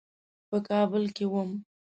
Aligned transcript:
په 0.49 0.57
کابل 0.69 1.03
کې 1.15 1.25
وم. 1.31 1.49